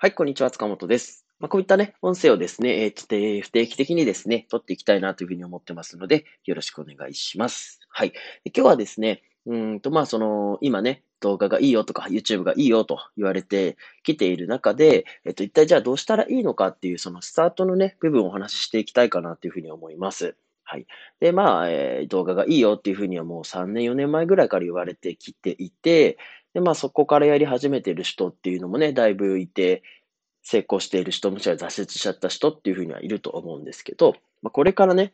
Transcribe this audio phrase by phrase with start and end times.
[0.00, 1.26] はい、こんにちは、塚本です。
[1.40, 7.80] まあ、こういったね、音声をですね、えー、不定期的にですね、撮っていきたいなというふうに思ってますので、よろしくお願いします。
[7.88, 8.12] はい。
[8.44, 20.36] 今日はですね、うんと、まあ、その、今ね、動画がいいよとか、YouTube がいいよと言われてきている中で、えっと、一体じゃあどうしたらいいのかっていう、そのスタートのね、部分をお話ししていきたいかなというふうに思います。
[20.70, 20.86] はい。
[21.18, 26.18] で、まあ、えー、動画がいいよっていうふうにはもう3年、4年前ぐらいから言われてきていて、
[26.54, 29.82] で、まあそこからやり始めてる人っていうのもね、だいぶいて、
[30.42, 35.12] 成功している人、もしくは挫折しちゃった人っていうふうにはいると思うんですけど、まあ、これからね、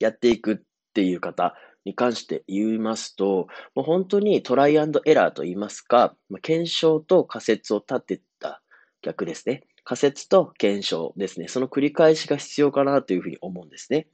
[0.00, 0.56] やっていくっ
[0.92, 3.46] ていう方に関して言いますと、
[3.76, 8.60] もう本当にトライアンドエラーと言いますか、まあ、検証と仮説を立てた
[9.02, 9.64] 逆ですね。
[9.84, 11.48] 仮説と検証ですね。
[11.48, 14.08] その繰り返しが必要かなというふうに思うんですね。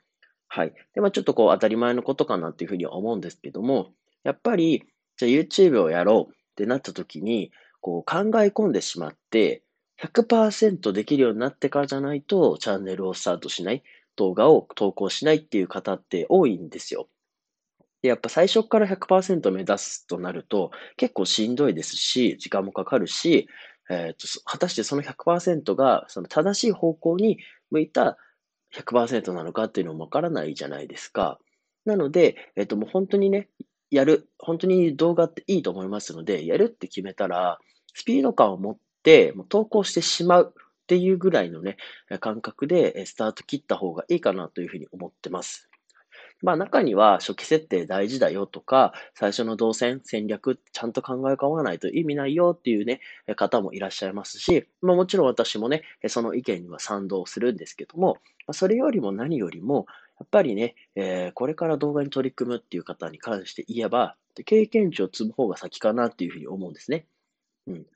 [0.48, 0.74] はい。
[0.94, 4.84] で、まあちょっとこう当たり前のことかなというふうに思うんですけども、やっぱり、
[5.16, 9.62] じゃあ YouTube をやろうってなった時に、こう考え込んでしまって、
[10.02, 13.83] 100%できるようになってからじゃないと、チャンネルをスタートしない、
[14.17, 17.08] 動画を投稿しないっていう方って多いんですよ。
[18.03, 23.48] で、やっぱ最初から100%目指すとなると、結構しんどいですし、時間もかかるし、
[23.89, 27.39] えーと、果たしてその100%がその正しい方向に
[27.70, 28.19] 向いた
[28.75, 31.39] 100%なのかっていうのもわからないじゃないですか。
[31.84, 33.48] なので、えっ、ー、と、もう本当にね、
[33.91, 37.59] やる、本当に動画っていいと思いますので、やるって決めたら、
[37.95, 41.77] スピード感を持って、もう投稿してしまうっていうぐらいのね、
[42.20, 45.69] 感覚でスタート切った方がいいかなというふうに思ってます。
[46.42, 53.01] まあ中には初期設定大事だよとか、最初の動線、戦略、ちゃんと考え込まないと意味ないよっていうね、
[53.37, 58.19] 方もいらっしゃいますし、まあもちろん私もね、その意見には賛同するんですけども、
[58.53, 59.87] それよりも何よりも、
[60.19, 67.06] やっぱりね、えー、これから動画に取り組むっていう方に関して言えば、経験値を積む方が先かなっていうふうに思うんですね。
[67.67, 67.86] うん。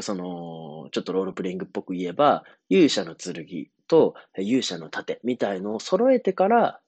[0.00, 3.46] その、ちょっとロールプレイングっぽく言えば、勇者の剣
[3.88, 6.80] と勇者の盾みたいのを揃えてから、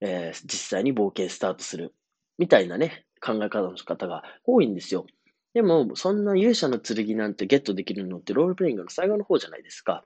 [0.00, 1.94] えー、実際に冒険スタートする。
[2.38, 5.06] みたいなね、考え方の方が多いんですよ。
[5.54, 10.04] でも、そんな勇者の剣なんてゲットできるのってロールプレイングの最後の方じゃないですか。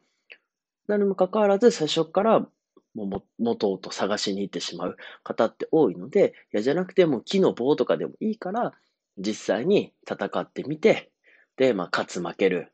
[0.89, 2.47] なにもかかわらず、最初から
[2.95, 8.73] もう元と探しに行ってしまう方って多いので、いや、じゃなくても木の棒とかでもいいから、
[9.19, 11.11] 実際に戦ってみて、
[11.57, 12.73] で、まあ、勝つ負ける。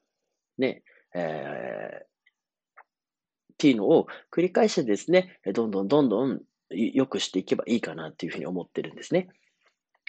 [0.57, 0.83] ね、
[1.15, 6.41] えー、っていうのを繰り返してですね、どんどんどんどん
[6.71, 9.29] 良くしていけばいいかなっていうふうに思ってるんですね。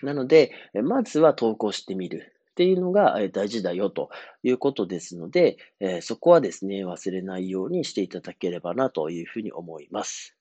[0.01, 4.09] なので、まずは投稿してみるっていうのが大事だよと
[4.43, 5.55] いうことですので、
[6.01, 10.35] そこはですね、忘れないようにしていただければなというふうに思います。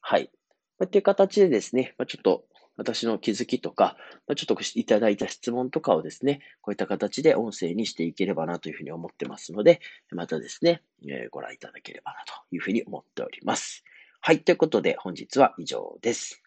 [0.00, 0.32] はい。
[0.80, 2.46] こういう形でですね、ちょっと
[2.76, 3.96] 私の気づきとか、
[4.34, 9.80] ちょっといただいた質問とかをですね、こういった形で音声にしていければなというふうに思ってますので、
[10.10, 13.84] またですね、えご覧いただければなというふうに思っております。
[14.20, 14.40] はい。
[14.40, 16.41] ということで本日は以上です。